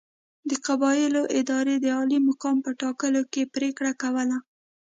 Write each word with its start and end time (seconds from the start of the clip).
د 0.49 0.51
قبایلو 0.67 1.21
ادارې 1.39 1.75
د 1.79 1.85
عالي 1.95 2.19
مقام 2.29 2.57
په 2.65 2.71
ټاکلو 2.81 3.21
کې 3.33 3.51
پرېکړه 3.55 3.91
کوله. 4.01 4.37